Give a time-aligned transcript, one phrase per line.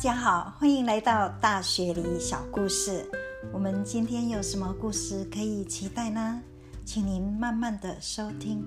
[0.00, 3.04] 大家好，欢迎来到大学里小故事。
[3.52, 6.40] 我们今天有什么故事可以期待呢？
[6.86, 8.64] 请您慢慢的收听。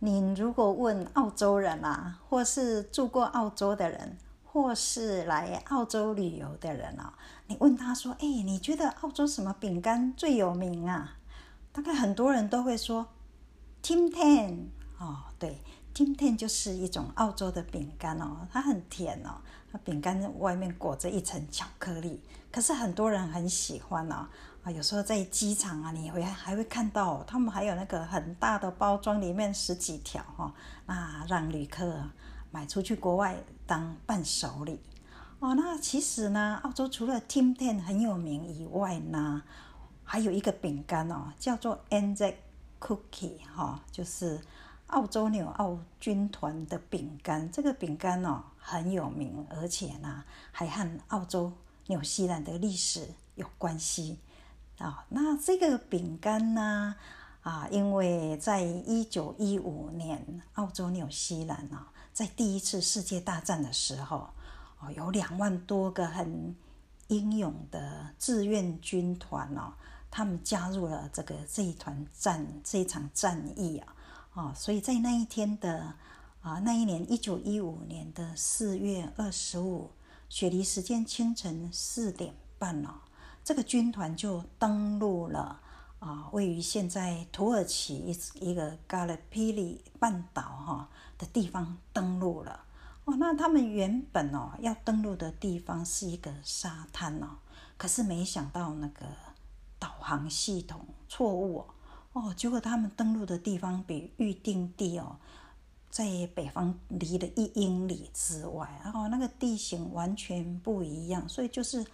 [0.00, 7.14] 您如果问澳洲人啊，或是住过澳洲的人，或是来澳洲旅游的人啊，
[7.46, 11.18] 你问他说：“哎，你觉得澳洲什么饼干最有名啊？”
[11.70, 13.06] 大概很多人都会说
[13.80, 15.58] Tim Tan 哦，对
[15.94, 19.40] ，Tim Tam 就是一种澳洲的饼干哦，它很甜哦，
[19.70, 24.26] 它饼干外面裹着一层巧克力，可是很多人很喜欢哦。
[24.62, 30.54] 啊，有时候在机场啊，你会还会看到他们还有那个很大的包装，里面十几条哈，
[30.86, 32.02] 那让旅客
[32.50, 34.80] 买出去国外当伴手礼
[35.40, 35.54] 哦。
[35.54, 39.42] 那其实呢，澳洲除了 Tim Tam 很有名以外呢，
[40.02, 42.36] 还有一个饼干哦，叫做 Anzac
[42.80, 44.40] Cookie 哈，就是
[44.94, 47.50] 澳洲纽澳军团的饼干。
[47.50, 51.52] 这个饼干哦很有名，而且呢还和澳洲、
[51.88, 54.18] 纽西兰的历史有关系
[54.78, 55.04] 啊。
[55.08, 56.94] 那这个饼干呢
[57.42, 64.28] 啊，因为在一九一五年，澳洲、纽西兰啊，在第一次世界大战的时候
[64.78, 66.54] 哦，有两万多个很
[67.08, 69.74] 英勇的志愿军团哦。
[70.10, 73.93] 他们加入了这个这一团战这一场战役啊，
[74.34, 75.94] 啊，所以在那一天的
[76.42, 79.90] 啊那一年一九一五年的四月二十五
[80.28, 82.90] 雪梨时间清晨四点半哦，
[83.42, 85.60] 这个军团就登陆了
[86.00, 92.64] 啊位于现在土耳其一一个加勒皮里半岛哈的地方登陆了
[93.04, 97.38] 哦，那他们原本哦要登陆的地方是一个沙滩哦，
[97.76, 99.06] 可是没想到那个。
[99.76, 101.73] 导航系统错误哦，
[102.14, 105.16] 哦结果他们登陆的地方比预定地哦，
[105.90, 106.04] 在
[106.34, 111.84] 北方离了一英里之外，然后那个地形完全不一样，所以就是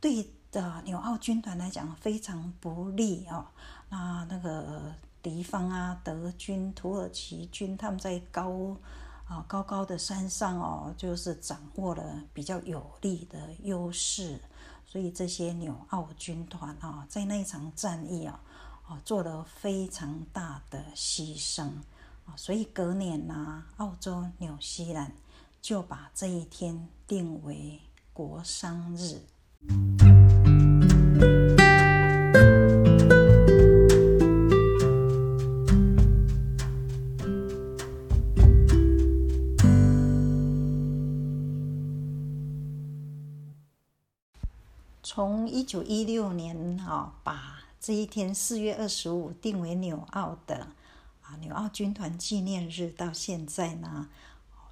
[0.00, 3.44] 对的纽澳军团来讲非常不利哦。
[3.88, 8.76] 那那个敌方啊，德军、土耳其军，他们在高
[9.28, 14.40] 啊高高的山上哦，就是掌握了比较有利的优势。
[14.84, 18.40] 所以这些纽澳军团啊，在那一场战役啊，
[18.88, 21.64] 啊做了非常大的牺牲
[22.24, 25.12] 啊，所以隔年呢，澳洲、纽西兰
[25.60, 27.80] 就把这一天定为
[28.12, 29.20] 国殇日。
[45.02, 50.68] 从一九一六年啊，把这一天四月二十五定为纽澳的
[51.22, 54.08] 啊纽澳军团纪念日，到现在呢，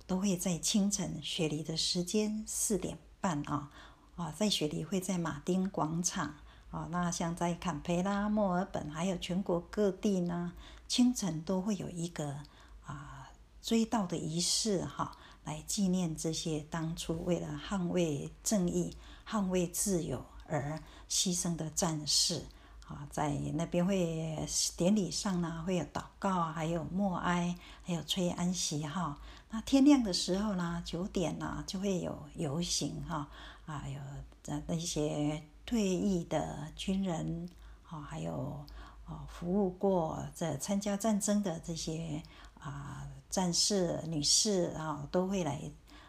[0.06, 3.70] 都会在清晨雪梨的时间四点半啊
[4.16, 6.34] 啊，在雪梨会在马丁广场
[6.70, 10.52] 啊，那像在坎培拉、墨尔本，还有全国各地呢，
[10.88, 12.36] 清晨都会有一个
[12.84, 13.30] 啊
[13.62, 18.96] 追悼的仪式哈，来纪念这些当初为了捍卫正义。
[19.26, 20.78] 捍卫自由而
[21.08, 22.44] 牺牲的战士
[22.86, 24.38] 啊，在那边会
[24.76, 29.18] 典礼上呢，会有祷告啊，还有默哀，还有吹安息号。
[29.50, 33.28] 那天亮的时候呢，九点呢，就会有游行哈，
[33.66, 33.98] 啊，有
[34.46, 37.48] 那那些退役的军人
[37.88, 38.64] 啊，还有
[39.06, 42.22] 啊服务过这参加战争的这些
[42.60, 45.60] 啊战士女士啊，都会来。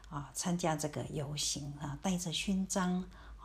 [0.07, 3.03] 啊，参加这个游行啊，带着勋章，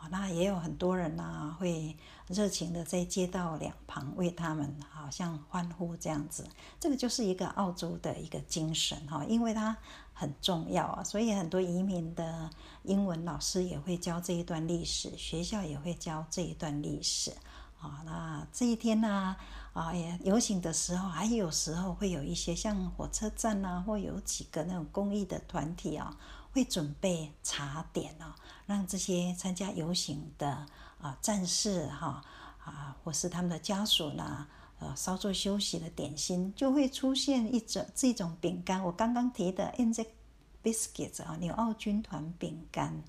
[0.09, 1.95] 那也有很多人呐，会
[2.27, 6.47] 热情的在街道两旁为他们好像欢呼这样子。
[6.79, 9.77] 这个就是一个澳洲的一个精神哈，因为它
[10.13, 12.49] 很重要啊，所以很多移民的
[12.83, 17.31] 英文老师也会教这一段历史，学校也会教这一段历史
[17.79, 18.01] 啊。
[18.05, 19.35] 那这一天呢，
[19.73, 26.17] 啊，也游行的时候，还有时候会有一些像火车站呐，或有几个那种公益的团体啊。
[26.53, 30.65] 会准备茶点哦，让这些参加游行的
[30.99, 32.21] 啊战士哈
[32.63, 34.47] 啊，或是他们的家属呢，
[34.79, 38.83] 呃，稍作休息的点心，就会出现一种这种饼干。
[38.83, 40.05] 我刚刚提的 a n z
[40.61, 43.01] biscuits 啊，纽澳军团饼干。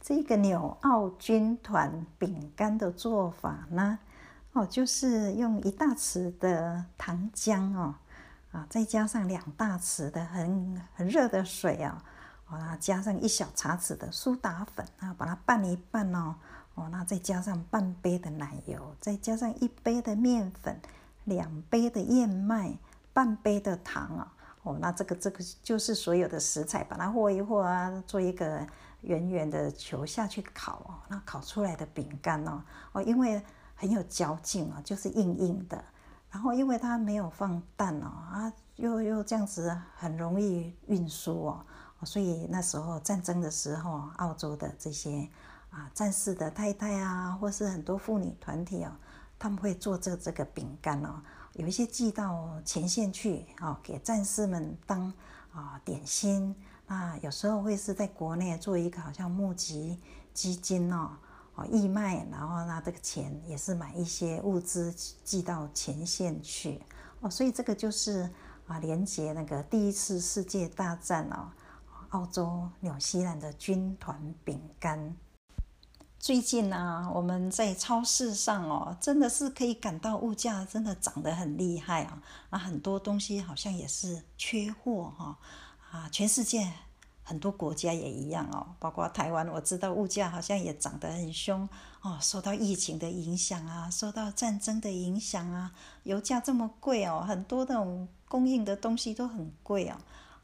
[0.00, 3.98] 这个纽澳军团饼干的做法呢，
[4.52, 7.96] 哦，就是用一大匙的糖浆哦，
[8.52, 12.00] 啊，再加上两大匙的很很热的水啊。
[12.00, 12.15] 哦，
[12.50, 16.34] 那加上一小茶匙的苏打粉啊，把它拌一拌哦。
[16.74, 20.78] 哦，那再加上半杯的奶油，再加上一杯的面粉，
[21.24, 22.76] 两杯的燕麦，
[23.14, 24.32] 半杯的糖啊。
[24.62, 28.66] 哦，那这个这个就是所有的食材，把它和一和啊，做一个
[29.00, 33.42] 圆圆的球下去烤哦，那烤出来的饼干哦，哦，因为
[33.74, 35.82] 很有嚼劲啊，就是硬硬的，
[36.30, 41.64] 然后因为它没有放蛋哦，啊，又又这样子很容易运输哦，
[42.04, 45.28] 所以那时候战争的时候，澳洲的这些
[45.70, 48.92] 啊战士的太太啊，或是很多妇女团体哦，
[49.38, 51.22] 他们会做这这个饼干哦。
[51.54, 55.12] 有一些寄到前线去，啊，给战士们当
[55.52, 56.54] 啊点心。
[56.86, 59.98] 那有时候会是在国内做一个好像募集
[60.34, 61.10] 基金哦，
[61.54, 64.94] 哦义卖，然后拿这个钱也是买一些物资
[65.24, 66.80] 寄到前线去。
[67.20, 68.30] 哦，所以这个就是
[68.66, 71.50] 啊连接那个第一次世界大战哦，
[72.10, 75.16] 澳洲纽西兰的军团饼干。
[76.18, 82.22] 最近呢，我们在超市上哦，真的是可以感到物价真的涨得很厉害啊！
[82.50, 85.38] 啊，很多东西好像也是缺货哈
[85.90, 86.72] 啊，全世界
[87.22, 91.68] 很多国家也一样哦，包括台湾，我知道物价好像也涨得很凶
[92.00, 95.72] 哦，受到疫情的影响啊，受到战争的影响啊，
[96.04, 99.96] 油价这么贵哦，很多那种供应的东西都很贵哦。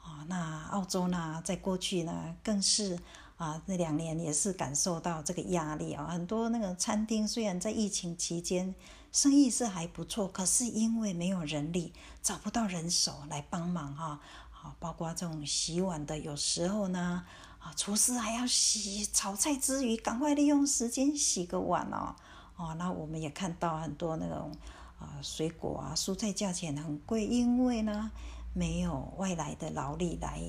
[0.03, 2.99] 啊，那澳洲呢，在过去呢，更是。
[3.39, 8.73] 啊，那两年也是感受到这个压力啊，很多那个餐厅虽然在疫情期间
[9.11, 14.21] 生意是还不错，可是因为没有人力，找不到人手来帮忙哈。
[14.53, 17.25] 啊，包括这种洗碗的，有时候呢，
[17.59, 22.15] 啊，厨师还要洗炒菜之余，赶快利用时间洗个碗哦。
[22.55, 24.53] 哦，那我们也看到很多那种
[25.01, 28.13] 啊，水果啊，蔬菜价钱很贵，因为呢，
[28.53, 30.41] 没有外来的劳力来。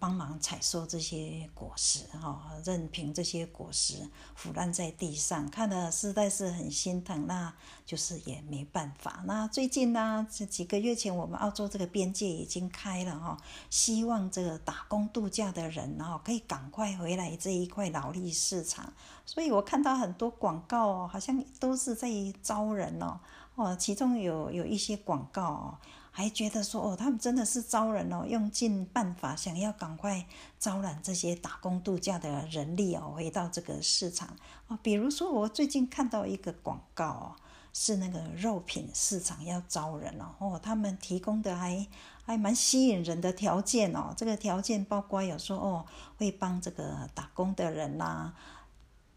[0.00, 7.26] 帮忙采收这些果实，哈，任凭这些果实腐烂在地上，看的实在是很心疼。
[7.26, 7.52] 那
[7.84, 9.22] 就是也没办法。
[9.26, 13.36] 那最近呢，这几个月前，我们澳洲这个边界已经开了，哈，
[13.68, 18.90] 希望这个打工度假的人，哈，可以赶快回来这一块劳力市场。
[19.26, 22.08] 所以我看到很多广告，好像都是在
[22.42, 23.20] 招人哦，
[23.54, 25.78] 哦，其中有有一些广告哦。
[26.12, 30.26] 还觉得说哦，他们真的是招人哦，用尽办法想要赶快
[30.58, 34.36] 招揽这些打工度假的人力哦，回到这个市场
[34.68, 34.78] 哦。
[34.82, 37.36] 比如说，我最近看到一个广告哦，
[37.72, 41.86] 是那个肉品市场要招人哦，哦，他们提供的还
[42.24, 44.12] 还蛮吸引人的条件哦。
[44.16, 45.86] 这个条件包括有说哦，
[46.18, 48.34] 会帮这个打工的人呐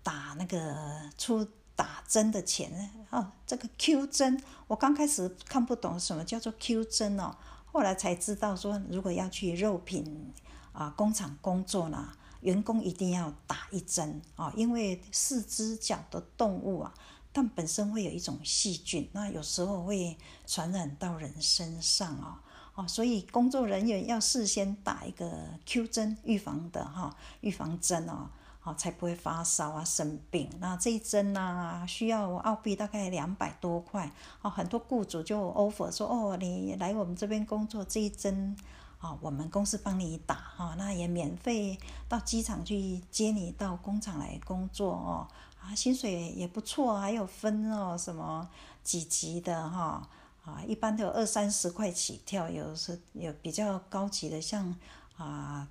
[0.04, 1.48] 打那个出。
[1.76, 7.36] 打针的钱呢哦，这个 Q 针，我刚开始看不懂什么叫做 Q 针哦，
[7.66, 10.32] 后来才知道说，如果要去肉品
[10.72, 12.10] 啊工厂工作呢，
[12.42, 16.94] 员工一定要打一针啊，因为四只脚的动物啊，
[17.32, 22.38] 但本身会有一种细菌，那有时候会传染到人身上哦，
[22.76, 28.30] 哦，所以工作人员要事先打一个 Q 针，预防的哈，预防针哦。
[28.66, 30.50] 哦，才不会发烧啊，生病。
[30.60, 34.10] 那这一针呢，需要澳币大概两百多块。
[34.42, 38.56] 哦，很多雇主就 offer 说，哦，你来我们这边工作，这一针，
[39.02, 41.78] 哦，我们公司帮你打，哈，那也免费
[42.08, 45.28] 到机场去接你到工厂来工作哦。
[45.62, 48.48] 啊，薪水也不错，还有分哦，什么
[48.82, 50.08] 几级的哈，
[50.46, 54.74] 啊，一般都有二三十块起跳，有是有比较高级的，像
[55.18, 55.68] 啊。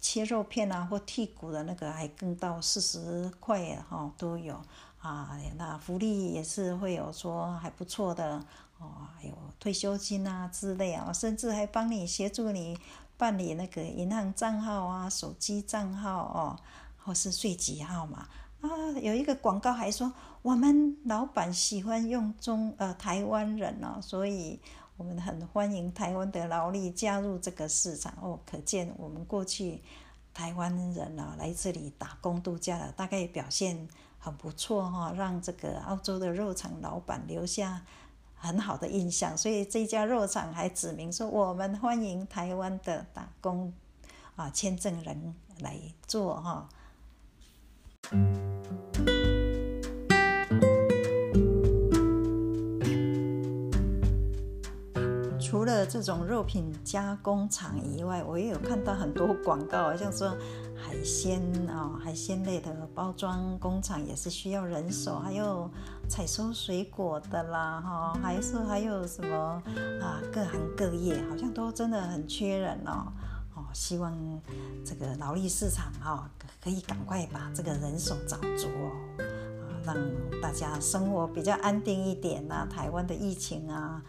[0.00, 4.60] 切肉片啊，或剔骨的那个，还更到四十块哈都有
[4.98, 5.38] 啊。
[5.56, 8.44] 那福利也是会有说还不错的
[8.78, 12.78] 哦，有退休金啊之类啊，甚至还帮你协助你
[13.16, 16.56] 办理那个银行账号啊、手机账号哦，
[17.04, 18.28] 或是税籍号码
[18.60, 18.68] 啊。
[19.02, 20.12] 有一个广告还说，
[20.42, 24.60] 我们老板喜欢用中呃台湾人哦，所以。
[24.96, 29.82] 我们很欢迎台湾的劳力加入这个市场哦，可见我们过去
[30.32, 33.86] 台湾人啊来这里打工度假的，大概表现
[34.18, 37.82] 很不错哈，让这个澳洲的肉厂老板留下
[38.34, 43.72] 很好的印象，所以这家肉厂还指明说我们欢迎台湾的打工
[44.34, 46.68] 啊签证人来做哈。
[55.48, 60.36] 除了这种肉品加工厂以外，我也有看到很多广告，好像说
[60.74, 65.70] 海鲜啊，海鲜类的包装工厂也是需要人手，还有
[66.08, 69.62] 采收水果的啦，哈，还是还有什么
[70.02, 73.06] 啊，各行各业好像都真的很缺人哦，
[73.54, 74.12] 哦，希望
[74.84, 76.28] 这个劳力市场哈
[76.60, 79.96] 可以赶快把这个人手找足哦，啊，让
[80.42, 84.02] 大家生活比较安定一点呐，台湾的疫情啊。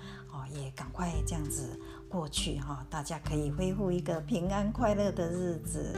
[0.53, 1.77] 也赶快这样子
[2.07, 2.27] 过。
[2.29, 5.93] 去哈，大家可以恢复一个平安快乐的日子。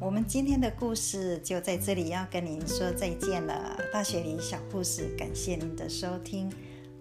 [0.00, 3.78] 我们今天的故事就在这里，要跟您说再见了。
[3.92, 6.50] 大学里小故事，感谢您的收听，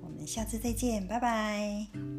[0.01, 2.14] 我们下次再见，拜拜。